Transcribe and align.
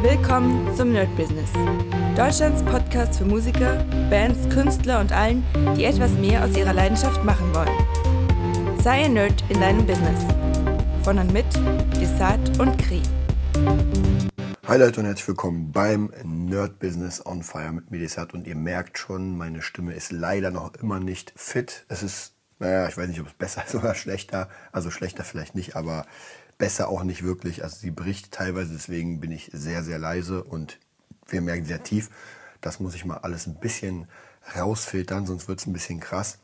Willkommen 0.00 0.72
zum 0.76 0.92
Nerd 0.92 1.14
Business. 1.16 1.50
Deutschlands 2.16 2.62
Podcast 2.62 3.18
für 3.18 3.24
Musiker, 3.24 3.84
Bands, 4.08 4.48
Künstler 4.48 5.00
und 5.00 5.10
allen, 5.10 5.42
die 5.76 5.82
etwas 5.82 6.12
mehr 6.12 6.44
aus 6.44 6.56
ihrer 6.56 6.72
Leidenschaft 6.72 7.24
machen 7.24 7.52
wollen. 7.52 8.78
Sei 8.80 9.06
ein 9.06 9.14
Nerd 9.14 9.42
in 9.48 9.60
deinem 9.60 9.84
Business. 9.84 10.24
Von 11.02 11.18
und 11.18 11.32
mit 11.32 11.46
Desart 12.00 12.60
und 12.60 12.78
Kri. 12.78 13.02
Hi 14.68 14.78
Leute 14.78 15.00
und 15.00 15.06
herzlich 15.06 15.26
willkommen 15.26 15.72
beim 15.72 16.12
Nerd 16.22 16.78
Business 16.78 17.26
on 17.26 17.42
Fire 17.42 17.72
mit 17.72 17.90
Medisat 17.90 18.34
und 18.34 18.46
ihr 18.46 18.54
merkt 18.54 18.98
schon, 18.98 19.36
meine 19.36 19.62
Stimme 19.62 19.94
ist 19.94 20.12
leider 20.12 20.52
noch 20.52 20.74
immer 20.74 21.00
nicht 21.00 21.32
fit. 21.34 21.86
Es 21.88 22.04
ist, 22.04 22.34
naja, 22.58 22.88
ich 22.88 22.96
weiß 22.96 23.08
nicht, 23.08 23.20
ob 23.20 23.26
es 23.26 23.34
besser 23.34 23.64
ist 23.64 23.74
oder 23.76 23.94
schlechter. 23.94 24.48
Also 24.72 24.90
schlechter 24.90 25.24
vielleicht 25.24 25.54
nicht, 25.54 25.76
aber 25.76 26.06
besser 26.58 26.88
auch 26.88 27.04
nicht 27.04 27.22
wirklich. 27.22 27.62
Also 27.62 27.76
sie 27.76 27.90
bricht 27.90 28.32
teilweise, 28.32 28.72
deswegen 28.72 29.20
bin 29.20 29.30
ich 29.30 29.50
sehr, 29.52 29.82
sehr 29.82 29.98
leise 29.98 30.42
und 30.42 30.78
wir 31.28 31.40
merken 31.40 31.64
sehr 31.64 31.82
tief. 31.82 32.10
Das 32.60 32.80
muss 32.80 32.94
ich 32.94 33.04
mal 33.04 33.18
alles 33.18 33.46
ein 33.46 33.60
bisschen 33.60 34.08
rausfiltern, 34.56 35.26
sonst 35.26 35.48
wird 35.48 35.60
es 35.60 35.66
ein 35.66 35.72
bisschen 35.72 36.00
krass. 36.00 36.38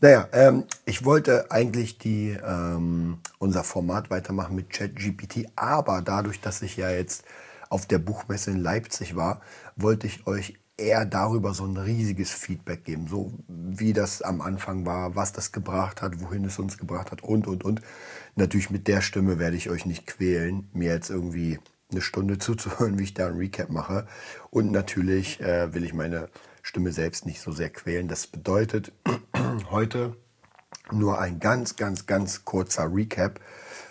Naja, 0.00 0.28
ähm, 0.32 0.64
ich 0.86 1.04
wollte 1.04 1.50
eigentlich 1.50 1.98
die, 1.98 2.30
ähm, 2.30 3.18
unser 3.38 3.64
Format 3.64 4.10
weitermachen 4.10 4.54
mit 4.54 4.70
ChatGPT, 4.70 5.48
aber 5.56 6.00
dadurch, 6.00 6.40
dass 6.40 6.62
ich 6.62 6.76
ja 6.76 6.90
jetzt 6.90 7.24
auf 7.68 7.86
der 7.86 7.98
Buchmesse 7.98 8.50
in 8.50 8.56
Leipzig 8.56 9.14
war, 9.14 9.42
wollte 9.76 10.06
ich 10.06 10.26
euch 10.26 10.58
eher 10.80 11.04
darüber 11.04 11.54
so 11.54 11.64
ein 11.64 11.76
riesiges 11.76 12.30
Feedback 12.30 12.84
geben, 12.84 13.06
so 13.06 13.32
wie 13.48 13.92
das 13.92 14.22
am 14.22 14.40
Anfang 14.40 14.86
war, 14.86 15.14
was 15.14 15.32
das 15.32 15.52
gebracht 15.52 16.02
hat, 16.02 16.20
wohin 16.20 16.44
es 16.44 16.58
uns 16.58 16.78
gebracht 16.78 17.12
hat 17.12 17.22
und, 17.22 17.46
und, 17.46 17.64
und. 17.64 17.82
Natürlich 18.36 18.70
mit 18.70 18.88
der 18.88 19.02
Stimme 19.02 19.38
werde 19.38 19.56
ich 19.56 19.70
euch 19.70 19.86
nicht 19.86 20.06
quälen, 20.06 20.68
mir 20.72 20.92
jetzt 20.92 21.10
irgendwie 21.10 21.58
eine 21.90 22.00
Stunde 22.00 22.38
zuzuhören, 22.38 22.98
wie 22.98 23.04
ich 23.04 23.14
da 23.14 23.28
ein 23.28 23.36
Recap 23.36 23.70
mache. 23.70 24.06
Und 24.50 24.72
natürlich 24.72 25.40
äh, 25.40 25.72
will 25.74 25.84
ich 25.84 25.94
meine 25.94 26.28
Stimme 26.62 26.92
selbst 26.92 27.26
nicht 27.26 27.40
so 27.40 27.52
sehr 27.52 27.70
quälen. 27.70 28.08
Das 28.08 28.26
bedeutet 28.26 28.92
heute 29.70 30.16
nur 30.92 31.20
ein 31.20 31.38
ganz, 31.38 31.76
ganz, 31.76 32.06
ganz 32.06 32.44
kurzer 32.44 32.92
Recap, 32.92 33.40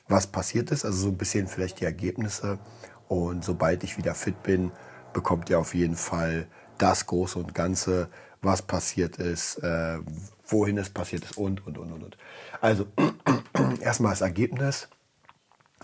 was 0.08 0.28
passiert 0.28 0.72
ist. 0.72 0.86
Also 0.86 0.98
so 0.98 1.08
ein 1.10 1.18
bisschen 1.18 1.48
vielleicht 1.48 1.80
die 1.80 1.86
Ergebnisse. 1.86 2.60
Und 3.08 3.44
sobald 3.44 3.84
ich 3.84 3.98
wieder 3.98 4.16
fit 4.16 4.44
bin, 4.44 4.72
bekommt 5.14 5.50
ihr 5.50 5.60
auf 5.60 5.74
jeden 5.74 5.96
Fall 5.96 6.48
das 6.80 7.06
Große 7.06 7.38
und 7.38 7.54
Ganze, 7.54 8.10
was 8.42 8.64
passiert 8.64 9.18
ist, 9.18 9.58
äh, 9.58 10.00
wohin 10.48 10.78
es 10.78 10.90
passiert 10.90 11.24
ist 11.24 11.38
und, 11.38 11.66
und, 11.68 11.78
und, 11.78 11.92
und. 11.92 12.04
und. 12.04 12.18
Also, 12.62 12.88
erstmal 13.82 14.12
das 14.12 14.22
Ergebnis 14.22 14.88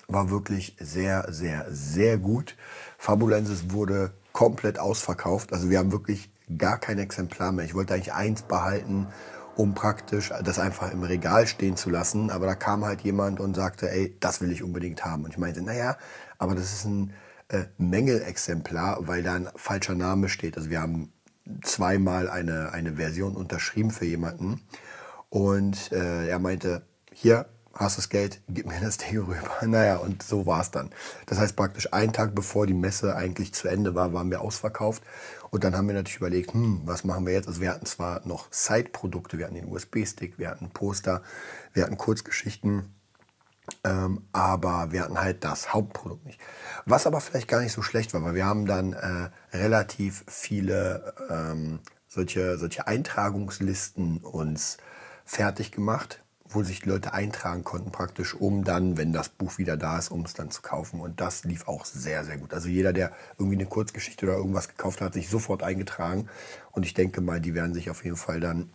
war 0.07 0.29
wirklich 0.29 0.75
sehr, 0.79 1.25
sehr, 1.29 1.65
sehr 1.69 2.17
gut. 2.17 2.55
Fabulensis 2.97 3.71
wurde 3.71 4.13
komplett 4.33 4.79
ausverkauft. 4.79 5.53
Also 5.53 5.69
wir 5.69 5.79
haben 5.79 5.91
wirklich 5.91 6.29
gar 6.57 6.77
kein 6.77 6.99
Exemplar 6.99 7.51
mehr. 7.51 7.65
Ich 7.65 7.73
wollte 7.73 7.93
eigentlich 7.93 8.13
eins 8.13 8.43
behalten, 8.43 9.07
um 9.55 9.73
praktisch 9.73 10.31
das 10.43 10.59
einfach 10.59 10.91
im 10.91 11.03
Regal 11.03 11.47
stehen 11.47 11.77
zu 11.77 11.89
lassen. 11.89 12.29
Aber 12.29 12.45
da 12.45 12.55
kam 12.55 12.85
halt 12.85 13.01
jemand 13.01 13.39
und 13.39 13.55
sagte, 13.55 13.89
ey, 13.89 14.15
das 14.19 14.41
will 14.41 14.51
ich 14.51 14.61
unbedingt 14.61 15.05
haben. 15.05 15.23
Und 15.23 15.31
ich 15.31 15.37
meinte, 15.37 15.61
naja, 15.61 15.97
aber 16.37 16.55
das 16.55 16.73
ist 16.73 16.85
ein 16.85 17.13
äh, 17.49 17.65
Mängelexemplar, 17.77 19.07
weil 19.07 19.23
da 19.23 19.35
ein 19.35 19.49
falscher 19.55 19.95
Name 19.95 20.29
steht. 20.29 20.57
Also 20.57 20.69
wir 20.69 20.81
haben 20.81 21.13
zweimal 21.61 22.29
eine, 22.29 22.71
eine 22.71 22.95
Version 22.95 23.35
unterschrieben 23.35 23.91
für 23.91 24.05
jemanden. 24.05 24.61
Und 25.29 25.91
äh, 25.91 26.27
er 26.27 26.39
meinte, 26.39 26.87
hier 27.11 27.47
hast 27.73 27.97
du 27.97 28.01
das 28.01 28.09
Geld, 28.09 28.41
gib 28.47 28.67
mir 28.67 28.79
das 28.79 28.97
Ding 28.97 29.17
rüber. 29.27 29.65
Naja, 29.65 29.97
und 29.97 30.23
so 30.23 30.45
war 30.45 30.61
es 30.61 30.71
dann. 30.71 30.89
Das 31.25 31.39
heißt 31.39 31.55
praktisch 31.55 31.91
einen 31.93 32.13
Tag 32.13 32.33
bevor 32.33 32.65
die 32.65 32.73
Messe 32.73 33.15
eigentlich 33.15 33.53
zu 33.53 33.67
Ende 33.67 33.95
war, 33.95 34.13
waren 34.13 34.31
wir 34.31 34.41
ausverkauft. 34.41 35.03
Und 35.51 35.63
dann 35.63 35.75
haben 35.75 35.87
wir 35.87 35.95
natürlich 35.95 36.17
überlegt, 36.17 36.53
hm, 36.53 36.81
was 36.85 37.03
machen 37.03 37.25
wir 37.25 37.33
jetzt? 37.33 37.47
Also 37.47 37.61
wir 37.61 37.71
hatten 37.71 37.85
zwar 37.85 38.25
noch 38.25 38.51
Side-Produkte, 38.51 39.37
wir 39.37 39.45
hatten 39.45 39.55
den 39.55 39.67
USB-Stick, 39.67 40.39
wir 40.39 40.49
hatten 40.49 40.69
Poster, 40.69 41.21
wir 41.73 41.83
hatten 41.83 41.97
Kurzgeschichten, 41.97 42.95
ähm, 43.83 44.27
aber 44.31 44.91
wir 44.91 45.03
hatten 45.03 45.19
halt 45.19 45.43
das 45.43 45.73
Hauptprodukt 45.73 46.25
nicht. 46.25 46.39
Was 46.85 47.07
aber 47.07 47.21
vielleicht 47.21 47.47
gar 47.47 47.61
nicht 47.61 47.73
so 47.73 47.81
schlecht 47.81 48.13
war, 48.13 48.23
weil 48.23 48.35
wir 48.35 48.45
haben 48.45 48.65
dann 48.65 48.93
äh, 48.93 49.29
relativ 49.55 50.23
viele 50.27 51.13
ähm, 51.29 51.79
solche, 52.07 52.57
solche 52.57 52.87
Eintragungslisten 52.87 54.17
uns 54.19 54.77
fertig 55.25 55.71
gemacht, 55.71 56.23
wo 56.47 56.63
sich 56.63 56.81
die 56.81 56.89
Leute 56.89 57.13
eintragen 57.13 57.63
konnten 57.63 57.91
praktisch, 57.91 58.33
um 58.33 58.63
dann, 58.63 58.97
wenn 58.97 59.11
das 59.11 59.29
Buch 59.29 59.57
wieder 59.57 59.77
da 59.77 59.97
ist, 59.97 60.09
um 60.09 60.23
es 60.25 60.33
dann 60.33 60.51
zu 60.51 60.61
kaufen. 60.61 61.01
Und 61.01 61.19
das 61.19 61.43
lief 61.43 61.67
auch 61.67 61.85
sehr, 61.85 62.23
sehr 62.23 62.37
gut. 62.37 62.53
Also 62.53 62.69
jeder, 62.69 62.93
der 62.93 63.11
irgendwie 63.37 63.57
eine 63.57 63.65
Kurzgeschichte 63.65 64.25
oder 64.25 64.37
irgendwas 64.37 64.67
gekauft 64.67 65.01
hat, 65.01 65.07
hat 65.07 65.13
sich 65.13 65.29
sofort 65.29 65.63
eingetragen. 65.63 66.29
Und 66.71 66.85
ich 66.85 66.93
denke 66.93 67.21
mal, 67.21 67.41
die 67.41 67.55
werden 67.55 67.73
sich 67.73 67.89
auf 67.89 68.03
jeden 68.03 68.17
Fall 68.17 68.39
dann 68.39 68.69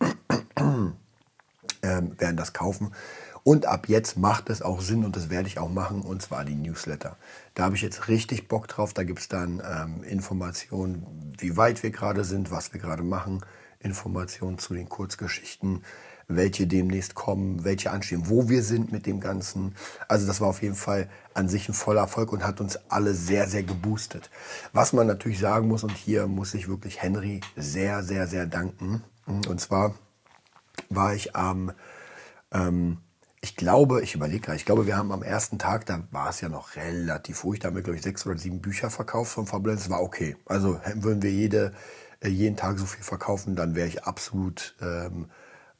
ähm, 1.83 2.19
werden 2.19 2.37
das 2.37 2.53
kaufen. 2.53 2.91
Und 3.43 3.65
ab 3.65 3.87
jetzt 3.89 4.17
macht 4.17 4.49
es 4.49 4.61
auch 4.61 4.81
Sinn 4.81 5.03
und 5.03 5.15
das 5.15 5.29
werde 5.29 5.47
ich 5.47 5.57
auch 5.57 5.69
machen, 5.69 6.01
und 6.01 6.21
zwar 6.21 6.45
die 6.45 6.55
Newsletter. 6.55 7.17
Da 7.55 7.63
habe 7.63 7.75
ich 7.75 7.81
jetzt 7.81 8.07
richtig 8.07 8.47
Bock 8.47 8.67
drauf. 8.67 8.93
Da 8.93 9.03
gibt 9.03 9.19
es 9.19 9.29
dann 9.29 9.61
ähm, 9.65 10.03
Informationen, 10.03 11.33
wie 11.39 11.57
weit 11.57 11.81
wir 11.81 11.89
gerade 11.89 12.23
sind, 12.23 12.51
was 12.51 12.73
wir 12.73 12.79
gerade 12.79 13.03
machen, 13.03 13.43
Informationen 13.79 14.59
zu 14.59 14.75
den 14.75 14.87
Kurzgeschichten, 14.87 15.83
welche 16.27 16.67
demnächst 16.67 17.15
kommen, 17.15 17.63
welche 17.63 17.89
anstehen, 17.89 18.29
wo 18.29 18.47
wir 18.47 18.63
sind 18.63 18.91
mit 18.91 19.07
dem 19.07 19.19
Ganzen. 19.19 19.75
Also 20.07 20.27
das 20.27 20.39
war 20.39 20.47
auf 20.47 20.61
jeden 20.61 20.75
Fall 20.75 21.09
an 21.33 21.49
sich 21.49 21.67
ein 21.67 21.73
voller 21.73 22.01
Erfolg 22.01 22.31
und 22.31 22.45
hat 22.45 22.61
uns 22.61 22.77
alle 22.89 23.15
sehr, 23.15 23.47
sehr 23.47 23.63
geboostet. 23.63 24.29
Was 24.71 24.93
man 24.93 25.07
natürlich 25.07 25.39
sagen 25.39 25.67
muss, 25.67 25.83
und 25.83 25.97
hier 25.97 26.27
muss 26.27 26.53
ich 26.53 26.67
wirklich 26.67 27.01
Henry 27.01 27.41
sehr, 27.57 28.03
sehr, 28.03 28.27
sehr 28.27 28.45
danken. 28.45 29.03
Und 29.25 29.59
zwar 29.59 29.95
war 30.95 31.13
ich 31.13 31.35
am... 31.35 31.71
Ähm, 32.51 32.97
ich 33.43 33.55
glaube, 33.55 34.03
ich 34.03 34.13
überlege 34.13 34.41
gerade, 34.41 34.57
ich 34.57 34.65
glaube, 34.65 34.85
wir 34.85 34.95
haben 34.95 35.11
am 35.11 35.23
ersten 35.23 35.57
Tag, 35.57 35.87
da 35.87 36.03
war 36.11 36.29
es 36.29 36.41
ja 36.41 36.49
noch 36.49 36.75
relativ 36.75 37.43
ruhig, 37.43 37.59
da 37.59 37.67
haben 37.67 37.75
wir, 37.75 37.81
glaube 37.81 37.97
ich, 37.97 38.03
sechs 38.03 38.25
oder 38.27 38.37
sieben 38.37 38.61
Bücher 38.61 38.91
verkauft 38.91 39.31
von. 39.31 39.63
Das 39.63 39.89
war 39.89 40.01
okay. 40.01 40.37
Also 40.45 40.79
würden 40.93 41.23
wir 41.23 41.31
jede, 41.31 41.73
äh, 42.19 42.27
jeden 42.29 42.55
Tag 42.55 42.77
so 42.77 42.85
viel 42.85 43.03
verkaufen, 43.03 43.55
dann 43.55 43.73
wäre 43.73 43.87
ich 43.87 44.03
absolut 44.03 44.75
ähm, 44.79 45.31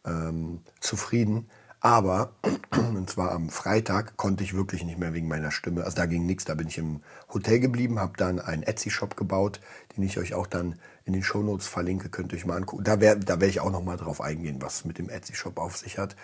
ähm, 0.06 0.62
zufrieden. 0.80 1.50
Aber, 1.84 2.34
und 2.72 3.10
zwar 3.10 3.32
am 3.32 3.50
Freitag, 3.50 4.16
konnte 4.16 4.44
ich 4.44 4.54
wirklich 4.54 4.84
nicht 4.84 5.00
mehr 5.00 5.14
wegen 5.14 5.28
meiner 5.28 5.50
Stimme. 5.50 5.84
Also 5.84 5.98
da 5.98 6.06
ging 6.06 6.28
nichts. 6.28 6.46
Da 6.46 6.54
bin 6.54 6.68
ich 6.68 6.78
im 6.78 7.02
Hotel 7.34 7.60
geblieben, 7.60 8.00
habe 8.00 8.14
dann 8.18 8.40
einen 8.40 8.64
Etsy-Shop 8.64 9.18
gebaut, 9.18 9.60
den 9.98 10.04
ich 10.04 10.20
euch 10.20 10.36
auch 10.36 10.46
dann 10.46 10.80
in 11.06 11.14
den 11.14 11.24
Shownotes 11.24 11.68
verlinke. 11.68 12.10
Könnt 12.10 12.32
ihr 12.32 12.38
euch 12.38 12.46
mal 12.46 12.58
angucken. 12.58 12.84
Da 12.84 13.00
werde 13.02 13.26
da 13.26 13.42
wär 13.42 13.48
ich 13.48 13.60
auch 13.60 13.72
noch 13.72 13.84
mal 13.84 13.98
drauf 13.98 14.22
eingehen, 14.22 14.62
was 14.62 14.86
mit 14.86 15.00
dem 15.00 15.10
Etsy-Shop 15.10 15.58
auf 15.58 15.76
sich 15.76 15.98
hat. 15.98 16.16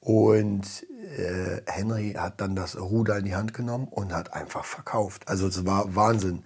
Und 0.00 0.86
äh, 1.18 1.60
Henry 1.66 2.14
hat 2.14 2.40
dann 2.40 2.56
das 2.56 2.80
Ruder 2.80 3.18
in 3.18 3.26
die 3.26 3.36
Hand 3.36 3.52
genommen 3.52 3.86
und 3.86 4.14
hat 4.14 4.32
einfach 4.32 4.64
verkauft. 4.64 5.28
Also 5.28 5.46
es 5.46 5.66
war 5.66 5.94
Wahnsinn. 5.94 6.42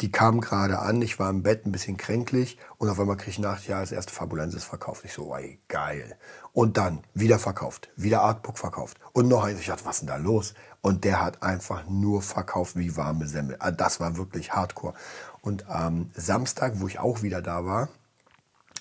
Die 0.00 0.10
kam 0.10 0.40
gerade 0.40 0.78
an, 0.78 1.02
ich 1.02 1.18
war 1.18 1.28
im 1.28 1.42
Bett 1.42 1.66
ein 1.66 1.72
bisschen 1.72 1.98
kränklich 1.98 2.58
und 2.78 2.88
auf 2.88 2.98
einmal 2.98 3.18
kriege 3.18 3.32
ich 3.32 3.38
nach, 3.38 3.62
ja, 3.64 3.80
das 3.80 3.92
erste 3.92 4.12
Fabulensis 4.12 4.64
verkauft. 4.64 5.04
Ich 5.04 5.12
so, 5.12 5.34
ey, 5.36 5.60
geil. 5.68 6.16
Und 6.52 6.78
dann 6.78 7.04
wieder 7.12 7.38
verkauft, 7.38 7.90
wieder 7.94 8.22
Artbook 8.22 8.56
verkauft. 8.56 8.98
Und 9.12 9.28
noch 9.28 9.44
eins, 9.44 9.60
ich 9.60 9.66
dachte, 9.66 9.84
was 9.84 9.96
ist 9.96 10.00
denn 10.00 10.08
da 10.08 10.16
los? 10.16 10.54
Und 10.80 11.04
der 11.04 11.20
hat 11.20 11.42
einfach 11.42 11.86
nur 11.88 12.22
verkauft 12.22 12.76
wie 12.76 12.96
warme 12.96 13.26
Semmel. 13.26 13.56
Ah, 13.58 13.70
das 13.70 14.00
war 14.00 14.16
wirklich 14.16 14.52
hardcore. 14.52 14.94
Und 15.42 15.68
am 15.68 16.10
Samstag, 16.14 16.80
wo 16.80 16.88
ich 16.88 16.98
auch 16.98 17.22
wieder 17.22 17.42
da 17.42 17.66
war, 17.66 17.88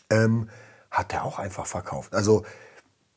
ähm, 0.09 0.49
hat 0.91 1.11
er 1.13 1.23
auch 1.25 1.39
einfach 1.39 1.65
verkauft. 1.65 2.13
Also 2.13 2.45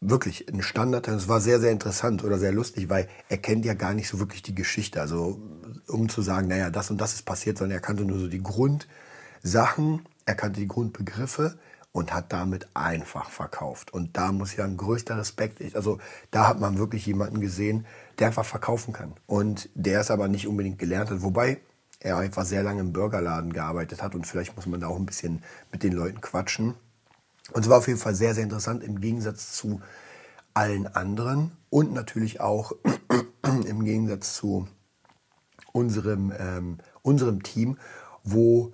wirklich 0.01 0.49
ein 0.53 0.62
Standard. 0.62 1.09
Es 1.09 1.29
war 1.29 1.41
sehr, 1.41 1.61
sehr 1.61 1.73
interessant 1.73 2.23
oder 2.25 2.39
sehr 2.39 2.53
lustig, 2.53 2.89
weil 2.89 3.09
er 3.29 3.39
kennt 3.39 3.65
ja 3.65 3.75
gar 3.75 3.95
nicht 3.95 4.09
so 4.09 4.19
wirklich 4.19 4.43
die 4.43 4.55
Geschichte. 4.55 5.01
Also 5.01 5.41
um 5.89 6.09
zu 6.09 6.23
sagen, 6.23 6.49
naja, 6.49 6.70
das 6.70 6.91
und 6.91 7.00
das 7.00 7.15
ist 7.15 7.23
passiert, 7.23 7.59
sondern 7.59 7.79
er 7.79 7.82
kannte 7.82 8.05
nur 8.05 8.19
so 8.19 8.29
die 8.29 8.43
Grundsachen, 8.43 10.06
er 10.25 10.35
kannte 10.35 10.61
die 10.61 10.69
Grundbegriffe 10.69 11.59
und 11.93 12.12
hat 12.12 12.32
damit 12.32 12.69
einfach 12.75 13.31
verkauft. 13.31 13.93
Und 13.93 14.17
da 14.17 14.32
muss 14.32 14.55
ja 14.55 14.65
ein 14.65 14.76
größter 14.76 15.17
Respekt, 15.17 15.62
also 15.75 15.99
da 16.31 16.47
hat 16.47 16.61
man 16.61 16.76
wirklich 16.79 17.06
jemanden 17.06 17.41
gesehen, 17.41 17.87
der 18.19 18.29
einfach 18.29 18.44
verkaufen 18.44 18.93
kann. 18.93 19.15
Und 19.26 19.70
der 19.75 20.00
es 20.00 20.11
aber 20.11 20.29
nicht 20.29 20.47
unbedingt 20.47 20.79
gelernt 20.79 21.11
hat, 21.11 21.23
wobei 21.23 21.59
er 22.00 22.19
einfach 22.19 22.44
sehr 22.44 22.62
lange 22.62 22.82
im 22.82 22.93
Burgerladen 22.93 23.53
gearbeitet 23.53 24.03
hat 24.03 24.15
und 24.15 24.26
vielleicht 24.26 24.55
muss 24.56 24.67
man 24.67 24.81
da 24.81 24.88
auch 24.88 24.97
ein 24.97 25.06
bisschen 25.06 25.43
mit 25.73 25.82
den 25.82 25.93
Leuten 25.93 26.20
quatschen. 26.20 26.75
Und 27.52 27.64
es 27.64 27.70
war 27.70 27.78
auf 27.78 27.87
jeden 27.87 27.98
Fall 27.98 28.14
sehr, 28.14 28.34
sehr 28.34 28.44
interessant 28.44 28.82
im 28.82 29.00
Gegensatz 29.00 29.52
zu 29.52 29.81
allen 30.54 30.87
anderen 30.87 31.52
und 31.70 31.93
natürlich 31.93 32.40
auch 32.40 32.72
im 33.66 33.84
Gegensatz 33.84 34.34
zu 34.34 34.66
unserem, 35.72 36.32
ähm, 36.38 36.78
unserem 37.02 37.43
Team, 37.43 37.78
wo 38.25 38.72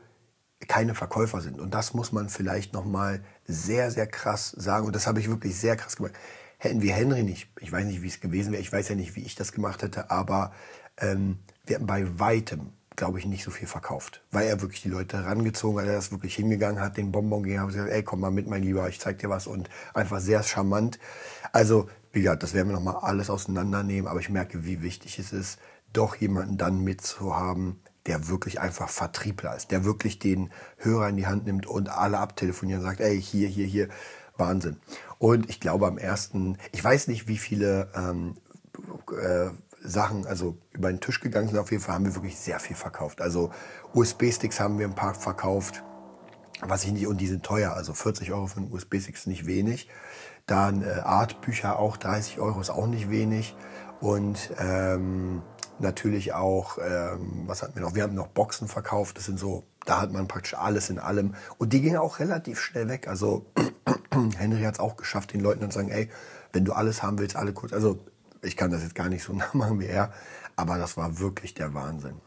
keine 0.68 0.94
Verkäufer 0.94 1.40
sind. 1.40 1.60
Und 1.60 1.74
das 1.74 1.92
muss 1.92 2.12
man 2.12 2.28
vielleicht 2.28 2.72
nochmal 2.72 3.22
sehr, 3.44 3.90
sehr 3.90 4.06
krass 4.06 4.50
sagen. 4.50 4.86
Und 4.86 4.94
das 4.94 5.06
habe 5.06 5.20
ich 5.20 5.28
wirklich 5.28 5.58
sehr 5.58 5.76
krass 5.76 5.96
gemacht. 5.96 6.14
Hätten 6.58 6.80
wir 6.80 6.94
Henry 6.94 7.24
nicht, 7.24 7.48
ich 7.58 7.72
weiß 7.72 7.84
nicht, 7.84 8.02
wie 8.02 8.08
es 8.08 8.20
gewesen 8.20 8.52
wäre, 8.52 8.62
ich 8.62 8.72
weiß 8.72 8.88
ja 8.88 8.94
nicht, 8.94 9.16
wie 9.16 9.24
ich 9.24 9.34
das 9.34 9.50
gemacht 9.50 9.82
hätte, 9.82 10.10
aber 10.10 10.52
ähm, 10.98 11.40
wir 11.66 11.76
hätten 11.76 11.86
bei 11.86 12.20
weitem 12.20 12.72
glaube 13.02 13.18
ich, 13.18 13.26
nicht 13.26 13.42
so 13.42 13.50
viel 13.50 13.66
verkauft. 13.66 14.22
Weil 14.30 14.46
er 14.46 14.60
wirklich 14.60 14.82
die 14.82 14.88
Leute 14.88 15.16
herangezogen 15.16 15.80
hat, 15.80 15.88
er 15.88 15.98
ist 15.98 16.12
wirklich 16.12 16.36
hingegangen, 16.36 16.80
hat 16.80 16.96
den 16.96 17.10
Bonbon 17.10 17.42
gegeben, 17.42 17.62
hat 17.62 17.70
gesagt, 17.70 17.90
ey, 17.90 18.04
komm 18.04 18.20
mal 18.20 18.30
mit, 18.30 18.46
mein 18.46 18.62
Lieber, 18.62 18.88
ich 18.88 19.00
zeig 19.00 19.18
dir 19.18 19.28
was 19.28 19.48
und 19.48 19.68
einfach 19.92 20.20
sehr 20.20 20.44
charmant. 20.44 21.00
Also, 21.50 21.88
wie 22.12 22.20
gesagt, 22.22 22.44
das 22.44 22.54
werden 22.54 22.68
wir 22.68 22.76
nochmal 22.76 22.98
alles 23.02 23.28
auseinandernehmen, 23.28 24.06
aber 24.06 24.20
ich 24.20 24.28
merke, 24.28 24.64
wie 24.64 24.82
wichtig 24.82 25.18
es 25.18 25.32
ist, 25.32 25.58
doch 25.92 26.14
jemanden 26.14 26.58
dann 26.58 26.78
mitzuhaben, 26.78 27.80
der 28.06 28.28
wirklich 28.28 28.60
einfach 28.60 28.88
Vertriebler 28.88 29.56
ist, 29.56 29.72
der 29.72 29.84
wirklich 29.84 30.20
den 30.20 30.50
Hörer 30.76 31.08
in 31.08 31.16
die 31.16 31.26
Hand 31.26 31.44
nimmt 31.44 31.66
und 31.66 31.88
alle 31.88 32.18
abtelefonieren 32.18 32.82
und 32.82 32.86
sagt, 32.86 33.00
ey, 33.00 33.20
hier, 33.20 33.48
hier, 33.48 33.66
hier, 33.66 33.88
Wahnsinn. 34.36 34.76
Und 35.18 35.50
ich 35.50 35.58
glaube 35.58 35.88
am 35.88 35.98
ersten, 35.98 36.56
ich 36.70 36.84
weiß 36.84 37.08
nicht, 37.08 37.26
wie 37.26 37.38
viele 37.38 37.90
ähm, 37.96 38.36
äh, 39.20 39.50
Sachen, 39.84 40.26
also 40.26 40.56
über 40.72 40.90
den 40.90 41.00
Tisch 41.00 41.20
gegangen 41.20 41.48
sind. 41.48 41.58
Auf 41.58 41.70
jeden 41.70 41.82
Fall 41.82 41.94
haben 41.94 42.04
wir 42.04 42.14
wirklich 42.14 42.38
sehr 42.38 42.60
viel 42.60 42.76
verkauft. 42.76 43.20
Also 43.20 43.50
USB-Sticks 43.94 44.60
haben 44.60 44.78
wir 44.78 44.86
ein 44.86 44.94
paar 44.94 45.14
verkauft, 45.14 45.82
was 46.60 46.84
ich 46.84 46.92
nicht, 46.92 47.06
und 47.06 47.20
die 47.20 47.26
sind 47.26 47.44
teuer. 47.44 47.72
Also 47.72 47.92
40 47.92 48.32
Euro 48.32 48.46
für 48.46 48.58
einen 48.58 48.72
USB-Stick 48.72 49.14
ist 49.14 49.26
nicht 49.26 49.46
wenig. 49.46 49.88
Dann 50.46 50.82
äh, 50.82 51.00
Artbücher 51.02 51.78
auch 51.78 51.96
30 51.96 52.40
Euro 52.40 52.60
ist 52.60 52.70
auch 52.70 52.86
nicht 52.86 53.10
wenig. 53.10 53.56
Und 54.00 54.50
ähm, 54.58 55.42
natürlich 55.78 56.32
auch, 56.32 56.78
ähm, 56.78 57.44
was 57.46 57.62
hatten 57.62 57.74
wir 57.74 57.82
noch? 57.82 57.94
Wir 57.94 58.02
haben 58.02 58.14
noch 58.14 58.28
Boxen 58.28 58.68
verkauft. 58.68 59.16
Das 59.16 59.26
sind 59.26 59.38
so, 59.38 59.64
da 59.84 60.00
hat 60.00 60.12
man 60.12 60.28
praktisch 60.28 60.54
alles 60.54 60.90
in 60.90 60.98
allem. 60.98 61.34
Und 61.58 61.72
die 61.72 61.80
gingen 61.80 61.98
auch 61.98 62.18
relativ 62.18 62.60
schnell 62.60 62.88
weg. 62.88 63.08
Also 63.08 63.46
Henry 64.36 64.62
hat 64.62 64.74
es 64.74 64.80
auch 64.80 64.96
geschafft, 64.96 65.32
den 65.32 65.40
Leuten 65.40 65.60
dann 65.60 65.70
zu 65.70 65.78
sagen, 65.78 65.90
ey, 65.90 66.08
wenn 66.52 66.64
du 66.64 66.72
alles 66.72 67.02
haben 67.02 67.18
willst, 67.18 67.36
alle 67.36 67.52
kurz. 67.52 67.72
Also 67.72 67.98
ich 68.42 68.56
kann 68.56 68.70
das 68.70 68.82
jetzt 68.82 68.94
gar 68.94 69.08
nicht 69.08 69.22
so 69.22 69.32
nachmachen 69.34 69.80
wie 69.80 69.86
er, 69.86 70.12
aber 70.56 70.78
das 70.78 70.96
war 70.96 71.18
wirklich 71.18 71.54
der 71.54 71.74
Wahnsinn. 71.74 72.20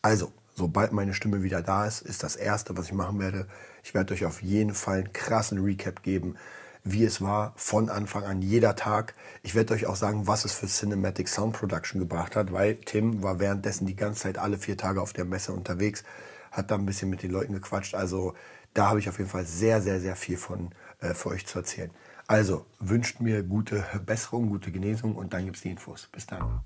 Also, 0.00 0.32
sobald 0.54 0.92
meine 0.92 1.14
Stimme 1.14 1.42
wieder 1.42 1.62
da 1.62 1.86
ist, 1.86 2.02
ist 2.02 2.22
das 2.22 2.36
Erste, 2.36 2.76
was 2.76 2.86
ich 2.86 2.92
machen 2.92 3.18
werde. 3.18 3.48
Ich 3.82 3.94
werde 3.94 4.14
euch 4.14 4.24
auf 4.24 4.42
jeden 4.42 4.74
Fall 4.74 4.98
einen 4.98 5.12
krassen 5.12 5.62
Recap 5.62 6.02
geben, 6.02 6.36
wie 6.84 7.04
es 7.04 7.20
war 7.20 7.52
von 7.56 7.90
Anfang 7.90 8.24
an, 8.24 8.40
jeder 8.40 8.76
Tag. 8.76 9.14
Ich 9.42 9.54
werde 9.54 9.74
euch 9.74 9.86
auch 9.86 9.96
sagen, 9.96 10.26
was 10.26 10.44
es 10.44 10.52
für 10.52 10.66
Cinematic 10.66 11.28
Sound 11.28 11.54
Production 11.54 12.00
gebracht 12.00 12.36
hat, 12.36 12.52
weil 12.52 12.76
Tim 12.76 13.22
war 13.22 13.40
währenddessen 13.40 13.86
die 13.86 13.96
ganze 13.96 14.22
Zeit 14.22 14.38
alle 14.38 14.58
vier 14.58 14.76
Tage 14.76 15.02
auf 15.02 15.12
der 15.12 15.24
Messe 15.24 15.52
unterwegs, 15.52 16.04
hat 16.50 16.70
da 16.70 16.76
ein 16.76 16.86
bisschen 16.86 17.10
mit 17.10 17.22
den 17.22 17.30
Leuten 17.30 17.52
gequatscht. 17.52 17.94
Also 17.94 18.34
da 18.74 18.88
habe 18.88 19.00
ich 19.00 19.08
auf 19.08 19.18
jeden 19.18 19.30
Fall 19.30 19.44
sehr, 19.44 19.82
sehr, 19.82 20.00
sehr 20.00 20.16
viel 20.16 20.36
von 20.36 20.70
äh, 21.00 21.14
für 21.14 21.30
euch 21.30 21.46
zu 21.46 21.58
erzählen. 21.58 21.90
Also 22.30 22.66
wünscht 22.78 23.20
mir 23.20 23.42
gute 23.42 23.86
Besserung, 24.04 24.50
gute 24.50 24.70
Genesung 24.70 25.16
und 25.16 25.32
dann 25.32 25.46
gibt 25.46 25.56
es 25.56 25.62
die 25.62 25.70
Infos. 25.70 26.10
Bis 26.12 26.26
dann. 26.26 26.60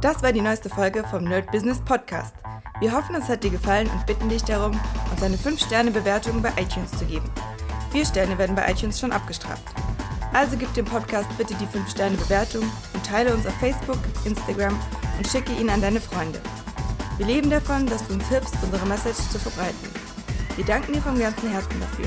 Das 0.00 0.22
war 0.22 0.32
die 0.32 0.40
neueste 0.40 0.70
Folge 0.70 1.04
vom 1.10 1.24
Nerd 1.24 1.52
Business 1.52 1.78
Podcast. 1.84 2.34
Wir 2.80 2.90
hoffen, 2.92 3.14
es 3.16 3.28
hat 3.28 3.44
dir 3.44 3.50
gefallen 3.50 3.86
und 3.90 4.06
bitten 4.06 4.30
dich 4.30 4.42
darum, 4.42 4.80
uns 5.10 5.22
eine 5.22 5.36
5-Sterne-Bewertung 5.36 6.40
bei 6.40 6.50
iTunes 6.56 6.90
zu 6.92 7.04
geben. 7.04 7.30
Vier 7.92 8.06
Sterne 8.06 8.38
werden 8.38 8.56
bei 8.56 8.70
iTunes 8.70 8.98
schon 8.98 9.12
abgestraft. 9.12 9.74
Also 10.32 10.56
gib 10.56 10.72
dem 10.72 10.86
Podcast 10.86 11.28
bitte 11.36 11.54
die 11.56 11.66
5-Sterne-Bewertung 11.66 12.62
und 12.94 13.06
teile 13.06 13.34
uns 13.34 13.44
auf 13.46 13.54
Facebook, 13.56 13.98
Instagram 14.24 14.74
und 15.18 15.28
schicke 15.28 15.52
ihn 15.52 15.68
an 15.68 15.82
deine 15.82 16.00
Freunde. 16.00 16.40
Wir 17.18 17.26
leben 17.26 17.50
davon, 17.50 17.86
dass 17.86 18.06
du 18.08 18.14
uns 18.14 18.26
hilfst, 18.28 18.56
unsere 18.62 18.86
Message 18.86 19.18
zu 19.28 19.38
verbreiten. 19.38 19.90
Wir 20.56 20.64
danken 20.64 20.94
dir 20.94 21.02
vom 21.02 21.18
ganzen 21.18 21.50
Herzen 21.50 21.78
dafür. 21.78 22.06